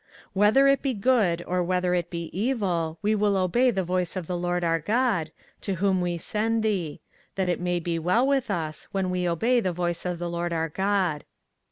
[0.29, 4.15] 24:042:006 Whether it be good, or whether it be evil, we will obey the voice
[4.15, 5.31] of the LORD our God,
[5.61, 7.01] to whom we send thee;
[7.35, 10.53] that it may be well with us, when we obey the voice of the LORD
[10.53, 11.23] our God.